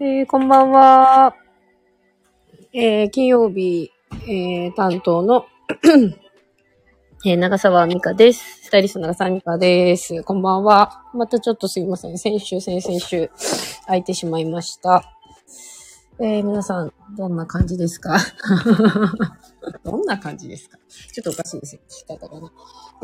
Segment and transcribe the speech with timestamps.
[0.00, 1.34] えー、こんばんは。
[2.72, 3.90] えー、金曜日、
[4.26, 5.46] えー、担当の
[7.26, 8.62] えー、長澤美香です。
[8.64, 10.22] スタイリスト長澤美香です。
[10.24, 11.04] こんばんは。
[11.12, 12.16] またちょっとすいません。
[12.16, 13.30] 先週、先々週、
[13.86, 15.04] 空いてしまいました。
[16.18, 18.16] えー、皆さん、どんな感じですか？
[19.84, 20.78] どんな感じですか？
[21.12, 21.82] ちょっとおかしいですよ。
[21.88, 22.52] 聞き方がな。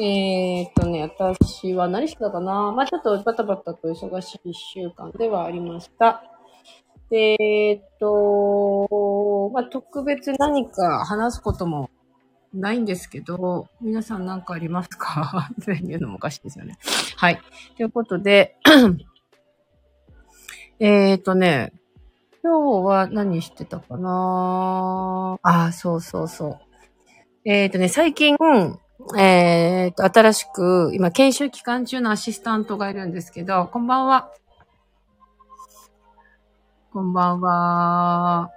[0.02, 2.72] えー、っとね、私は何してたかな？
[2.72, 6.22] まあちょっとバタバタと忙しい一週間ではありました。
[7.10, 11.90] で、え、っと、まあ特別何か話すことも
[12.52, 15.50] ないんですけど、皆さん何かありますか？
[15.62, 16.78] っていうのもおかしいですよね。
[17.16, 17.40] はい。
[17.76, 18.56] ということで、
[20.80, 21.72] えっとね、
[22.42, 25.38] 今日は何してたかな？
[25.42, 26.58] ああ、そうそうそう。
[27.44, 28.36] えっ、とね、最近、
[29.16, 34.32] えっ、と、新しく、今、研修期間中のアシスタントがいるんですけど、こんばんは。
[36.96, 38.50] こんばんは。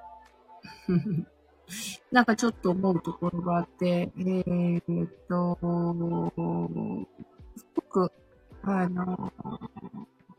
[2.09, 5.57] なんかちょっと思うところがあって、えー、っと、
[7.57, 8.11] すごく、
[8.63, 9.33] あの、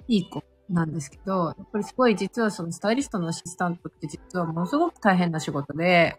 [0.09, 6.17] いい子なんですけど、やっぱりすごい実はそのスタイリストのアシスタントって実はものすごく大変な仕事で、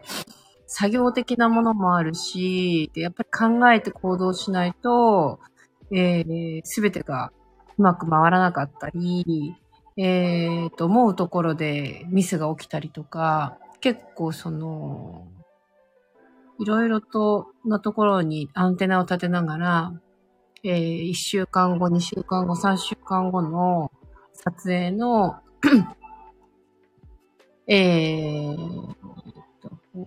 [0.68, 5.40] 作業的なものもあるし、でやっぱり考えて行動しないと、
[5.90, 7.32] えす、べてが
[7.76, 9.56] うまく回らなかったり、
[9.96, 15.28] えー、と思うところでミスが起きたりとか、結構その、
[16.60, 19.92] いろいろとなところにアンテナを立てながら、
[20.64, 23.90] えー、1週間後、2週間後、3週間後の
[24.34, 25.40] 撮影の
[27.66, 28.94] えー、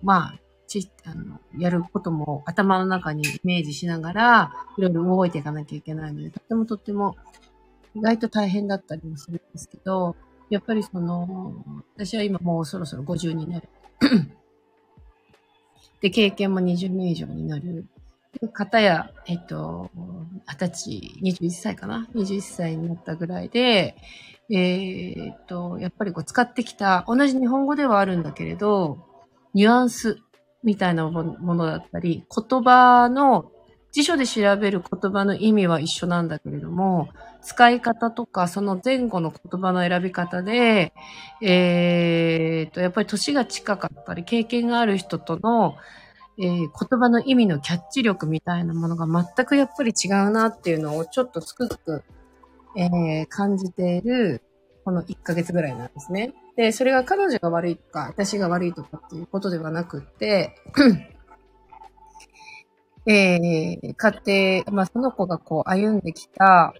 [0.02, 7.16] まあ、ち、あの、やることも頭の中にイメージしながら、いろいろ動いていかなきゃいけないので、とってもとっても、
[7.96, 10.16] 意外と大変だったりもするんですけど、
[10.50, 11.64] やっぱりその、
[11.96, 13.68] 私は今もうそろそろ50になる。
[16.02, 17.86] で、経験も20年以上になる。
[18.52, 19.90] 方や、えっと、
[20.46, 23.96] 20歳、21歳かな ?21 歳になったぐらいで、
[24.50, 28.98] えー、っと、やっぱりこう使ってきた、同じ日本語ではあるんだけれど、
[29.54, 30.18] ニュアンス
[30.62, 33.50] みたいなものだったり、言葉の、
[33.96, 37.08] 辞書で調べる言葉の意味は一緒なんだけれども、
[37.40, 40.92] 使い方とか、その前後の言葉の選び方で、
[41.40, 45.76] えー、っと、やっぱり年が近かったり、経験がある人との、
[46.36, 46.68] えー、言
[47.00, 52.04] 葉の意味のキャッチ力みたいなものが全くやっぱり違うなっていうのをちょっとつくづく、
[52.76, 54.42] えー、感じている、
[54.84, 56.34] この1ヶ月ぐらいなんですね。
[56.54, 60.54] で、それが彼女が悪いとか、私が悪いとかっていうことではなくって、
[63.06, 66.74] えー、家庭、まあ、その子がこう歩んできた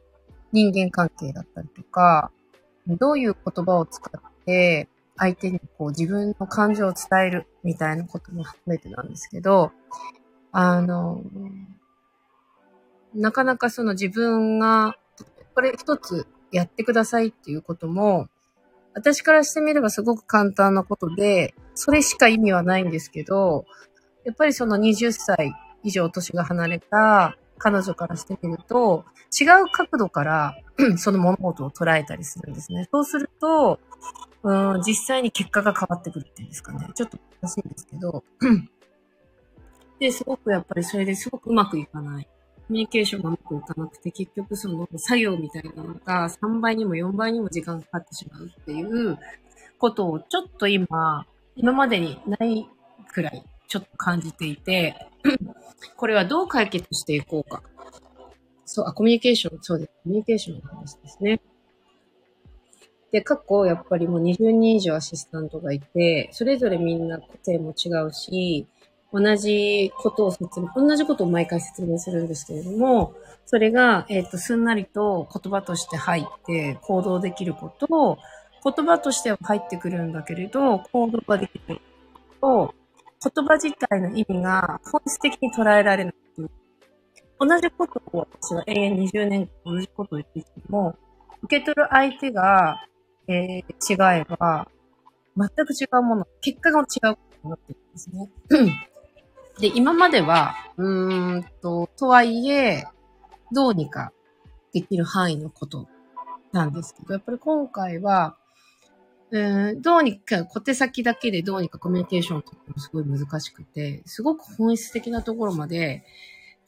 [0.53, 2.33] 人間関係だったりとか、
[2.87, 9.73] どういう言葉を使って相手にこう自分の感情を伝えるみたいなことも含めてなんですけど、
[10.51, 11.23] あの、
[13.15, 14.97] なかなかその自分が、
[15.55, 18.29] これ一つやってくださいっていうことも、
[18.95, 23.65] 私からしてみればすごく簡単なことで、それしか意味はないんですけど、
[24.25, 29.05] やっぱりその20歳以上年が離れた彼女からしてみると、
[29.39, 30.57] 違う角度から
[30.97, 32.89] その物事を捉えたりするんですね。
[32.91, 33.81] そうすると、
[34.43, 36.89] うん、実際に結果が変わってくるっていうんですかね。
[36.95, 38.25] ちょっと難しいんですけど。
[39.99, 42.25] で、すごくやっぱりそれですごくうまくいかない。
[42.25, 49.19] コミュニケーションがうまくいかなくて、結局その作業みたいなのが3倍にも4倍にも時間がかかってしまうっていう
[49.79, 52.69] ことをちょっと今、今までにない
[53.13, 54.95] くらいちょっと感じていて、
[55.97, 57.63] これはどう解決していこうか。
[58.65, 59.91] そう、あ、コミュニケーション、そうです。
[60.03, 61.41] コミュニケーションの話ですね。
[63.13, 68.67] で、過去、やっぱりもう20人以上アシスタントがいて、それぞれみんな個性も違うし、
[69.13, 73.15] 同じことを説明、同じことを毎回説明するんですけれども、
[73.47, 78.19] それが、えっ、ー、と、すんなりと言葉として入って行動できることを、
[78.65, 81.81] 言葉としては入ってくるんだけれど、行動ができる
[82.41, 82.75] とを、
[83.35, 86.15] 言葉自体の意味が本質的に捉えられない。
[87.39, 90.97] 同じことを私は永遠20年同じことを言っていても、
[91.43, 92.87] 受け取る相手が、
[93.29, 94.69] えー、違えば、
[95.37, 98.31] 全く違うもの、結果が違うことになってるんですね。
[99.61, 102.87] で、今までは、うーんと、とはいえ、
[103.53, 104.13] どうにか
[104.73, 105.87] できる範囲のこと
[106.53, 108.37] なんですけど、やっぱり今回は、
[109.31, 116.05] うん、どうにか小手先だけでどうにかコミュニケーションを取ってもすごい難しくて、すごく本質的なところまで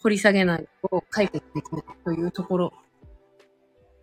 [0.02, 2.72] 掘り下げないと解決できないというところ。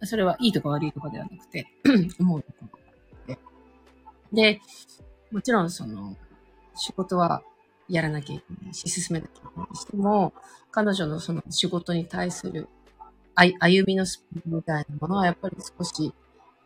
[0.04, 1.68] それはいいとか悪いとかではなくて
[2.20, 2.78] 思うとこ
[3.28, 3.40] ろで。
[4.54, 4.62] で、
[5.32, 6.16] もちろんその、
[6.76, 7.42] 仕事は
[7.88, 10.34] やらなきゃいけないし、進めなきゃいけないしても、
[10.72, 12.68] 彼女のその仕事に対する
[13.36, 16.14] 歩みのスピードみたいなものはやっぱり少し、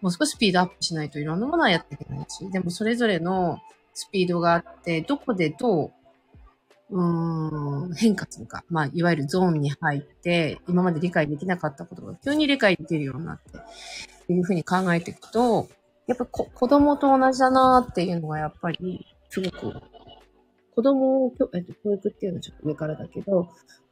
[0.01, 3.59] もう少しスピードアップしないといろんなものはやっていけないし、でもそれぞれの
[3.93, 5.91] スピードがあって、どこでどう、
[6.91, 8.63] うん、変化するか。
[8.69, 15.67] まあ、いわゆるゾーンに入って、今まで理解できなかったことが急に理解できるようになって、っていうふうに考えていくと、
[16.07, 19.81] やっぱ子供と同じだなっていうのがやっぱり、すごく、
[20.75, 23.49] 子供を、えっと、教育っていうのはちょっと上からだけど、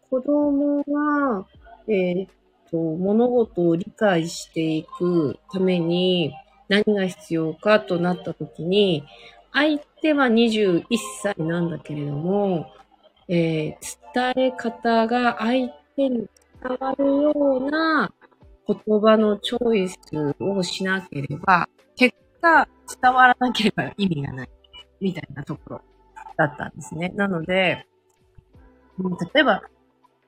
[0.10, 1.46] 子供が、
[1.88, 2.28] えー、
[2.72, 6.34] と、物事を理解していくために
[6.70, 9.04] 何が必要かとなった時に、
[9.54, 10.86] 相手は21
[11.22, 12.72] 歳なんだけれども、
[13.28, 16.28] えー、伝え方が相手に
[16.62, 17.34] 伝わるよ
[17.68, 18.12] うな
[18.68, 19.98] 言葉のチョイス
[20.40, 22.68] をしなければ、結果
[23.02, 24.50] 伝わらなければ意味がない、
[25.00, 25.82] みたいなところ
[26.38, 27.10] だったんですね。
[27.16, 27.86] なので、
[29.34, 29.62] 例えば、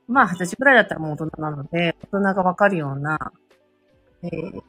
[0.10, 3.32] まあ、二十歳くらいだったらもう大人なので、大人がわかるような、
[4.24, 4.62] えー、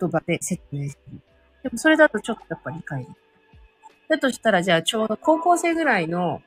[0.00, 1.20] 言葉で説明する。
[1.62, 3.14] でもそれだとちょっとやっぱ理解できる。
[4.08, 6.40] だとしたら、じゃあちょうど高校生ぐらいの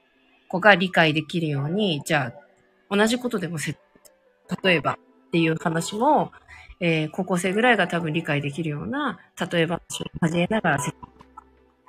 [0.49, 2.33] 子が理解できるように、じゃ
[2.89, 3.77] あ、同じことでもせ、
[4.63, 6.31] 例えばっていう話も、
[6.79, 9.19] えー、高校生ぐらいが多分理解できるような、
[9.51, 11.07] 例えば話を交えながら説明。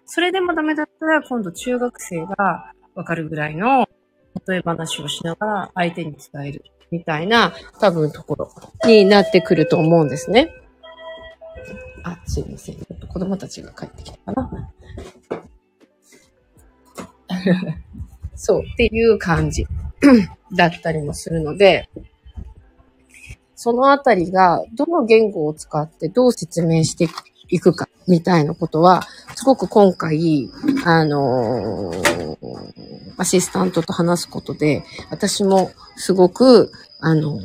[0.04, 3.88] それでもダメだったら、今度中学生がわかるぐらいの
[4.46, 8.50] 例え話をしながら相手に伝えるみたいな多分ところ
[8.86, 10.54] になってくると思うんですね。
[12.04, 12.76] あ、すいません。
[12.76, 14.72] ちょっと子供たちが帰ってきたかな。
[18.34, 19.66] そう、っていう感じ
[20.56, 21.88] だったりもするので、
[23.54, 27.08] そのあたりが、どの言語を使ってどう説明して
[27.48, 29.02] いくか、みたいなことは、
[29.36, 30.50] すごく今回、
[30.84, 32.36] あのー、
[33.16, 37.42] アシスタントと話すことで、私もすごく、あのー、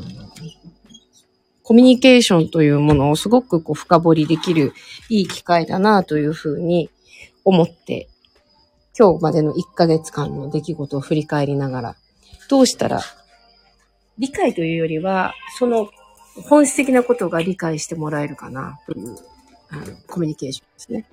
[1.64, 4.74] コミュニケーションというものをすごくこう深掘りできる
[5.10, 6.90] いい機会だなというふうに
[7.44, 8.08] 思って
[8.98, 11.96] 今日までの1ヶ月間の出来事を振り返りながら、
[12.50, 13.00] どうしたら、
[14.18, 15.92] 理解というよりは、その
[16.50, 19.16] 本質的なことが理解してもらえるかなという
[19.70, 21.06] あのコミュニケーションですね。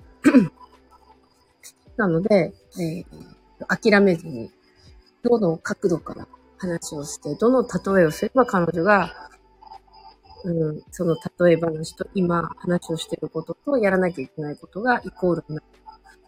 [1.97, 3.05] なので、えー、
[3.67, 4.51] 諦めずに、
[5.23, 6.27] どの角度から
[6.57, 9.29] 話をして、どの例えをすれば彼女が、
[10.43, 15.67] うん、その例え話と今話をしていることとやらなきゃいけないことがイコールになる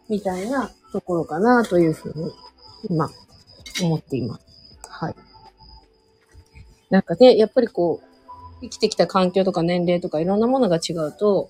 [0.09, 2.31] みたいなところかなというふうに
[2.89, 3.11] 今
[3.83, 4.45] 思っています。
[4.89, 5.15] はい。
[6.89, 8.07] なんかね、やっぱりこう、
[8.61, 11.49] 生きてきた環境とか年齢とかいろんなものが違うと、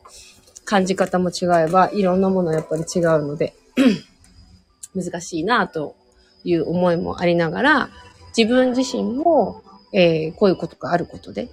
[0.66, 3.54] 感じ方も違えばいろんなものやっぱり違うので、
[4.96, 5.96] 難しいなと
[6.44, 7.90] いう思いもありながら、
[8.36, 9.64] 自分自身も、
[9.94, 11.50] えー、こういうことがあることで、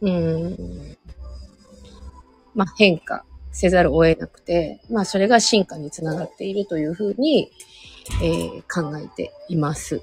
[0.00, 0.96] うん、
[2.54, 3.24] まあ、変化
[3.56, 7.50] せざるを得なくて、まあそれが進化につながっているというふうに、
[8.22, 10.02] えー、考えています。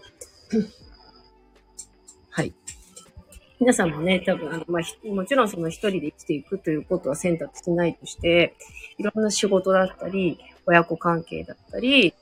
[2.31, 2.51] はい。
[3.59, 8.55] 皆さんもね、多分、あの、まあ、もちろんその一人で生きていくということは選択しないとして、
[8.97, 12.13] いろんな仕事だったり、親子関係だったり、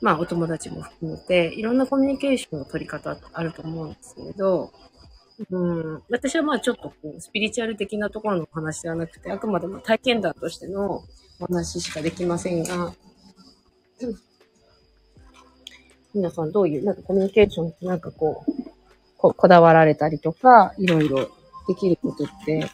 [0.00, 4.72] まあ、お友達も含めて、いろんなコミュニケーションの取り方あると思うんですけれど、
[5.50, 11.02] うん、私はまあちょっとこう、スピリチュアル的なところの話ではなくて、あくまでも体験談としての
[11.40, 12.92] お話しかできませんが、
[16.14, 18.52] 皆さんどういう、なんかコミュニケーションってなんかこう、
[19.16, 21.28] ここだわられたりとか、いろいろ
[21.66, 22.70] できることって、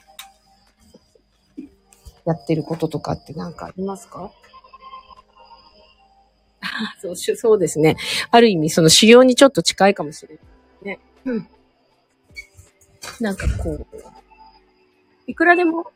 [2.24, 4.30] やってることとかってなんかありますか？
[7.00, 7.96] そう、そうですね。
[8.30, 11.00] ある意味、その修行にちょっと近いかもしれないね。
[11.24, 11.48] うん。
[13.20, 13.86] なんかこう、
[15.26, 15.92] いくらでも、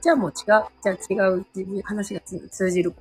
[0.00, 2.92] じゃあもう違う、じゃあ違う話が通じる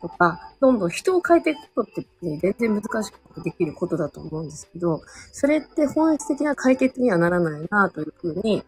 [0.00, 8.62] とか、どんどん人を変えていくことってね、全然難しくできることだと思うんですけど、それって本質的な解決にはならないなというふうに、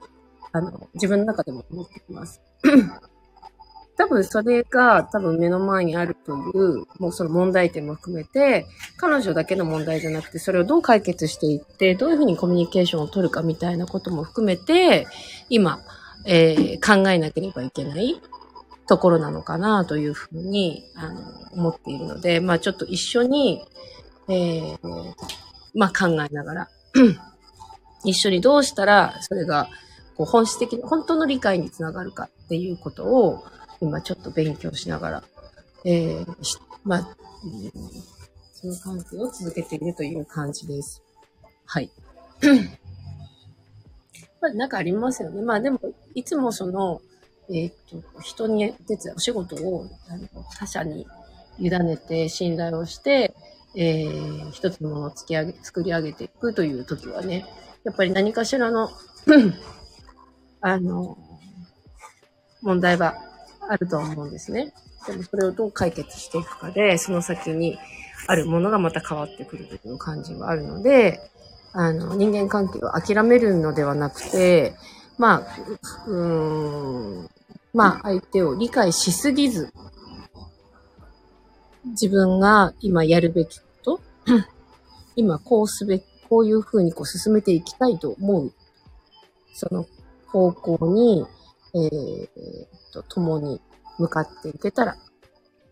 [0.53, 2.41] あの、自分の中でも思ってきます。
[4.03, 8.67] 多分それが多分目の前にあるという、もうその問題点も含めて、
[8.97, 15.07] 彼女だけの問題じゃなくて、それをどう解決していって、どういうふうにコミュニケーションを取るかみたいなことも含めて、
[15.51, 15.79] 今、
[16.27, 18.21] えー、考えなければいけない
[18.89, 21.21] ところなのかなというふうに、あの、
[21.53, 23.65] 思っているので、まあちょっと一緒に、
[24.29, 24.79] えー、
[25.75, 26.69] まあ考えながら、
[28.05, 29.69] 一緒にどうしたら、それが、
[30.17, 33.45] こう本質的に、本当の理解につながるかっていうことを、
[33.83, 35.23] 今ちょっと勉強しながら
[35.85, 36.27] えー、
[36.85, 37.17] まあ、
[38.53, 41.03] その関係を続けているという感じです。
[41.67, 41.91] はい。
[44.41, 45.43] まあ、なんかありますよね。
[45.43, 45.81] まあでも、
[46.15, 47.01] いつもその、
[47.51, 49.87] えっ、と、人に手伝う、お仕事を
[50.57, 51.07] 他者に
[51.59, 53.35] 委ねて信頼をして、
[53.75, 57.45] えー、一つのものを突き上げ、作り上げていくという時はね、
[57.83, 58.91] やっぱり何かしらの
[60.61, 61.19] あの、
[62.61, 63.32] 問題は
[63.69, 64.73] あると思うんですね。
[65.07, 67.79] でもそれをどう解決していくかで、その先に
[68.27, 71.21] あるものがまた変わってくるという感じはあるので、
[71.73, 74.75] あの、人間関係を諦めるのではなくて、
[75.19, 76.17] まあ、う
[77.25, 77.29] ん、
[77.73, 79.73] まあ、相手を理解しすぎず、
[81.85, 84.01] 自分が今やるべきこと、
[85.17, 88.53] 今こうすべき、こういうふうにこう進めていきたいと思う、
[89.55, 89.87] その
[90.29, 91.27] 方向に、
[91.75, 92.29] えー、
[92.93, 93.61] と、共に
[93.99, 94.97] 向かっていけたら、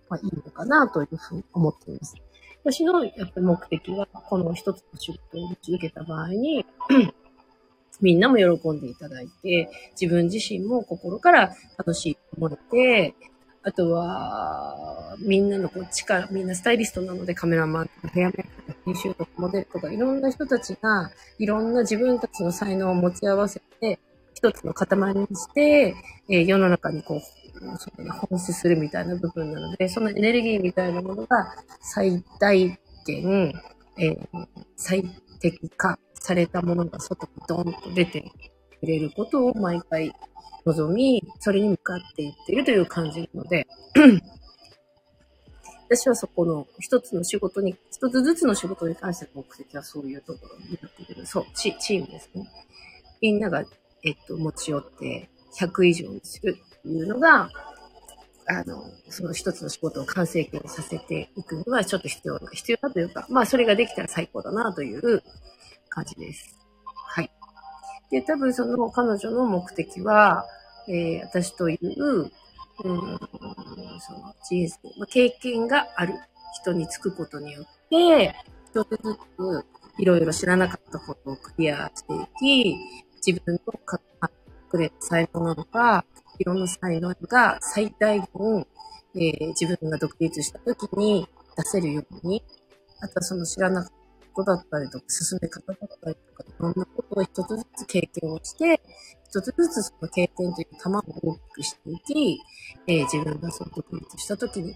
[0.09, 2.15] まあいいのかなというふうに思っています。
[2.63, 6.67] 私のやっぱり目的は、この一つの仕事を受けた場合に、
[8.01, 13.15] みんなも喜んでいただいて、自分自身も心から楽しいと思えて、
[13.63, 23.99] あとは、みんなのこう力、みんなスタイリストなのでカメラマンとかヘアメイクとか編集とかモデルとかいろんな人たちがいろんな自分たちの才能を持ち合わせて、
[24.43, 25.95] 一つの塊にして、
[26.31, 27.21] えー、世の中にこう、
[27.79, 33.53] その本質するみたいな部分なので、そのエネルギーみたいなものが最大限、
[33.99, 34.19] えー、
[34.77, 35.05] 最
[35.41, 38.33] 適化されたものが外にドンと出て
[38.81, 40.13] くれることを毎回
[40.65, 43.67] 望み、それに向かっていっているという感じなので、
[45.91, 51.27] 私はそこの一つの仕事に、一つずつの仕事に関しての目的はそういうところになっている。
[51.27, 52.49] そう、チチームですね。
[53.21, 53.65] みんなが、
[54.03, 57.51] えっと、持ち寄って100以上にするっていうのが、
[58.47, 65.23] あの、その一つの仕事を完成形にさせていくにはちょっと必要な、必要だというか、まあそれができたら最高だなという
[65.89, 66.59] 感じです。
[66.85, 67.31] はい。
[68.11, 70.45] で、多分その彼女の目的は、
[70.89, 72.31] えー、私という、
[72.83, 73.19] うん、
[74.01, 76.15] その人生、まあ、経験がある
[76.61, 78.35] 人につくことによって、
[78.73, 79.67] 一つずつ
[79.99, 84.01] いろいろ知らなかったことをクリアしていき、自分のか
[84.71, 86.05] くれ才能なのか、
[86.39, 88.67] いろんな才能が最大限、
[89.17, 92.43] えー、自分が独立した時に出せるように、
[93.01, 98.81] あとはその知らなかったことだったりとか、進め方だったりとか、いろんなことを一つずつ経験をして、
[99.25, 102.41] 一つずつその経験という玉を大きくしていき、
[102.87, 104.75] えー、自分がその独立した時に、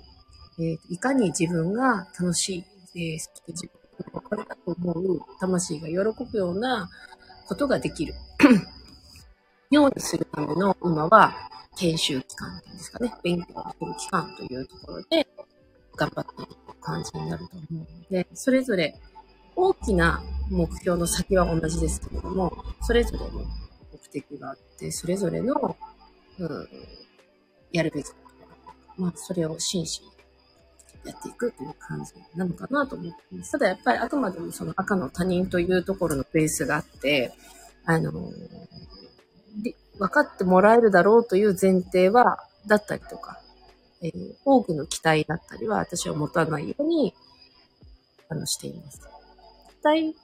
[0.59, 5.97] えー、いかに自分が楽しい、えー、そして自分がこれだと思う魂が喜
[6.31, 6.89] ぶような
[7.47, 8.15] ことができる。
[9.71, 11.35] ようにするための今は
[11.77, 15.27] 研修期間っていうんですかね、勉強する期間というところで
[15.97, 18.95] 頑張っている感じになると思うので、それぞれ
[19.57, 23.31] 大きな目標の先は同じですけれども、それぞれの
[23.93, 25.77] 目的があって、それぞれの、
[26.39, 26.69] うん、
[27.73, 28.15] やるべきこ
[28.97, 30.11] と、まあ、それを真摯に
[31.05, 33.53] やっていくという感じなのかなと思ってます。
[33.53, 37.33] ただやっぱりあくまでもその赤の他人というところのベースがあって、
[37.85, 38.13] あの、
[39.99, 43.41] 分かってもらえるだろうという前提は、だったりとか、
[44.03, 47.15] えー、多くの期待だったりは私は持たないように、
[48.29, 49.01] あの、しています。
[49.01, 50.17] 期待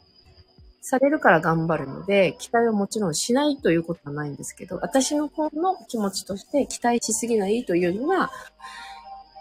[0.80, 8.30] されるから頑張るので、期待はもちろんしないということはないんですけど、私の方の気持ちとして期待しすぎないというのが、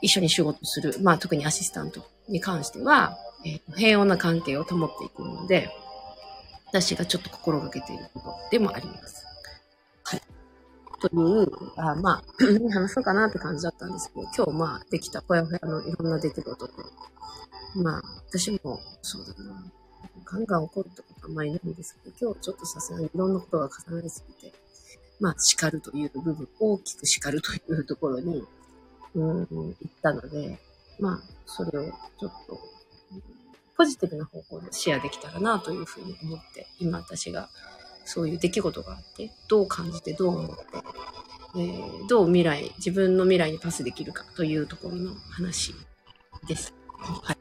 [0.01, 5.69] 一緒に仕事する、まあ特にアシスタントに関しては、えー、平穏な関係を保っていくので、
[6.67, 9.25] 私がちょっと心がけていることでもあります。
[10.03, 10.21] はい。
[11.01, 11.11] とい
[11.43, 16.73] う、あまあ、何話そうかなって感じだったんですけど、今日まあできたぽやぽやのいろんな出来事で、
[17.75, 19.71] まあ、私もそうだな。
[20.25, 24.53] ガンガン怒るってことはあんまりないんですけど、今日ちょっとさすがにいろんなことが重なりすぎて、
[25.19, 28.43] まあ、叱るという部分、大きく叱るというところに、
[29.15, 30.59] うん、行ったので、
[30.99, 31.83] まあ、それを
[32.19, 32.59] ちょっと、
[33.77, 37.49] ポジティブな方向でシェアできたらなというふうに思って、今私が
[38.03, 40.63] そういう出来事があって、どう感じて、どう思って、
[41.55, 45.73] えー、どう未来、自分の未来にパスできるかというところの話
[46.47, 46.73] です。
[46.97, 47.37] はい。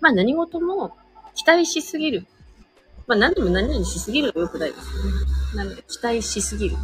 [0.00, 0.96] まあ何事も
[1.34, 2.26] 期待しすぎる。
[3.06, 5.10] まあ何でも何々しすぎるの良くないですよね。
[5.56, 6.76] なので、期待しすぎる。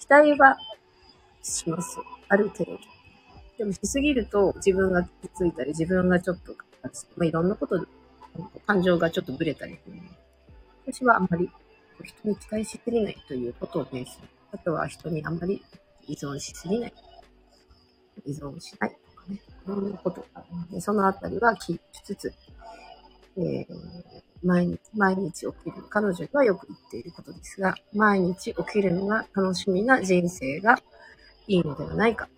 [0.00, 0.56] 期待は
[1.42, 1.98] します。
[2.28, 2.78] ある程度。
[3.58, 7.86] でもしすぎると自分が傷ついたり、自分がちょっと、まあ、いろんなこと、
[8.66, 9.96] 感情がちょっとブレたりする。
[10.84, 11.50] 私はあんまり
[12.02, 15.62] 人に期待しすぎないということをベースに、あとは人にあんまり
[16.06, 16.94] 依存しすぎない。
[18.26, 22.34] 依存しないとかね、いろんなことがあるので、そのあたりはキープしつつ、
[23.36, 23.66] えー、
[24.42, 25.84] 毎日、毎日起きる。
[25.88, 30.78] 彼女はよく言っていることですが、毎日起きるのが楽しみな人生が
[31.46, 32.28] いいのではないか。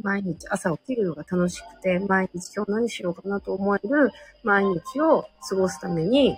[0.00, 4.10] 毎日朝起きるのが楽しくて、毎日今日何しようかなと思える
[4.42, 6.36] 毎日を過ごすために、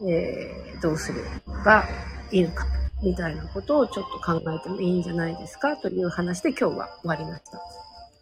[0.00, 1.20] えー、どうすれ
[1.64, 1.84] ば
[2.30, 2.66] いいのか、
[3.02, 7.60] みたいなことをちょっと考えてもいいんじゃないですかという話で今日は終わりました。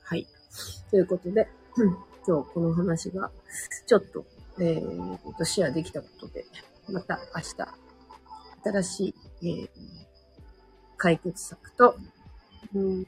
[0.04, 0.26] はい。
[0.90, 1.48] ということで、
[2.26, 3.30] 今日この話が
[3.86, 4.24] ちょっと、
[4.58, 6.44] えー、とシェアできたことで、
[6.90, 9.68] また明日、新しい、えー、
[10.96, 11.96] 解決策と、
[12.75, 13.07] うん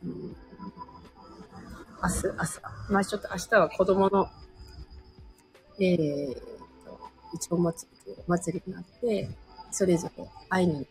[2.02, 2.60] 明日、朝。
[2.90, 4.28] まあちょっと明日は子供の、
[5.80, 6.36] えー、
[7.32, 9.28] 一応お祭りという、お祭りがあって、
[9.70, 10.86] それぞれ会いに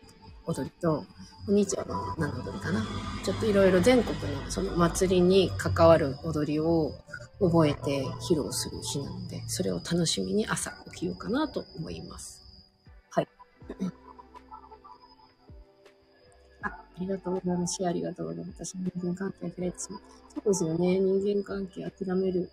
[0.46, 1.04] 踊りと、
[1.48, 2.84] お兄ちゃんは何の踊りかな。
[3.24, 6.92] ちょっといろいろ全国のその祭りに関わる踊りを
[7.40, 12.42] 覚えて披露する日なので、それを楽しみに朝起きようかなと思います。
[13.10, 13.28] はい。
[16.96, 17.86] ありがとうございます。
[17.86, 18.66] ありがとうございます。
[18.66, 20.00] 私人間関係触れてしまう。
[20.34, 20.98] そうですよね。
[20.98, 22.50] 人間関係諦める。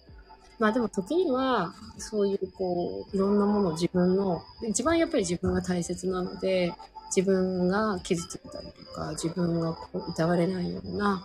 [0.60, 6.74] まあでも時には、そういうこう、いろんなものを自分の、一番やっぱり自分が大切なので、
[7.16, 11.24] 自分が傷ついたりとか、自分がこう、いたわれないような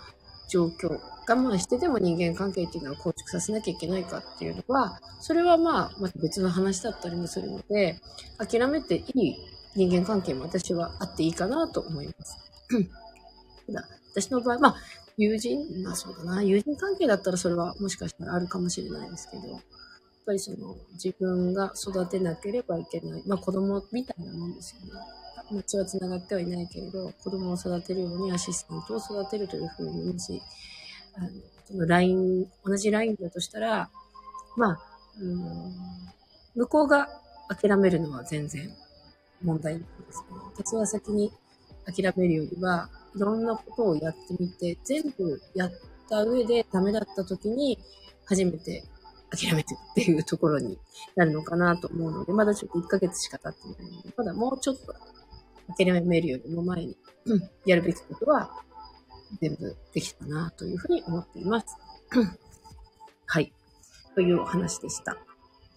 [0.48, 8.00] 状況、我慢してでも人間関係っていうのは構築させなきゃいけないかっていうのは、それはまあ、また別の話だったりもするので、
[8.38, 9.36] 諦めていい
[9.74, 12.38] 人間関係も私はあっていいかなと思います。
[13.72, 14.76] だ私の場合、まあ、
[15.16, 19.60] 友人、まあそうだな、友人関係だったらそれはもしかしたらあるかもしれないですけど、やっ
[20.24, 25.00] ぱりその自分が育てなければいけない、まあ子供みたいなもんですよね。
[25.66, 30.42] 血は繋がってはいないけれど、子供を育てるようにアシスタントを育てるというふうに、もし、
[31.14, 31.28] あの、
[31.64, 33.88] そのライン、同じラインだとしたら、
[34.56, 34.78] まあ、
[35.20, 35.72] うん、
[36.56, 37.08] 向こうが
[37.48, 38.68] 諦めるのは全然
[39.42, 40.26] 問題ないですね。
[40.56, 41.32] 鉄は先に
[41.84, 45.72] 諦めるよりは、いろんなことをやってみて、全部やっ
[46.08, 47.78] た上でダメだった時に、
[48.24, 48.84] 初めて
[49.30, 50.78] 諦めてるっていうところに
[51.14, 54.94] なるのかなと思うので、まだちょっと1ヶ月しか経ってないので、まだもうちょっと
[55.76, 56.96] 諦めるよりも前に、
[57.64, 58.50] やるべきことは
[59.40, 61.76] 全部できたなというふうに思っています。
[63.26, 63.52] はい。
[64.14, 65.16] というお話でした。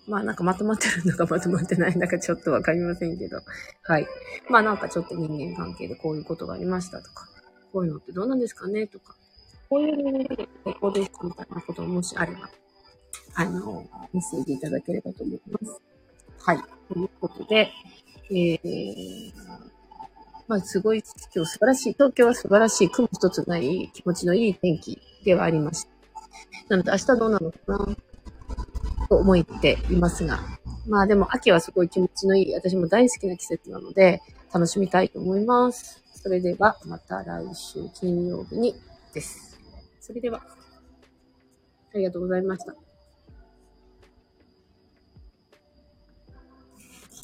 [0.07, 3.41] まあなんかまとまってるのかまとまってないのかちょっとわかりませんけど。
[3.83, 4.07] はい。
[4.49, 7.28] まあなんかちょっと人間関係でこういうことがありましたとか、
[7.71, 8.87] こういうのってどうなんですかね？
[8.87, 9.15] とか、
[9.69, 12.49] こういうレベルで最高ですみたいなことをもしあれば、
[13.35, 15.81] あの、メッセージいただければと思います。
[16.45, 16.57] はい。
[16.91, 17.71] ということで、
[18.31, 19.33] えー、
[20.47, 21.03] まあすごい
[21.35, 25.89] 今日素晴らしい、東京は素晴らしい雲一つない気持ちのいい天気ではありました。
[26.69, 27.95] なので明日どうなのかな？
[29.07, 30.39] と思っていますが、
[30.87, 34.21] まあでも秋はすごい気持ちのいい、私も大好きな季節なので、
[34.53, 36.03] 楽しみたいと思います。
[36.21, 38.75] それでは、また来週金曜日に
[39.13, 39.57] です。
[40.01, 40.41] それでは、
[41.93, 42.88] ありがとうございました。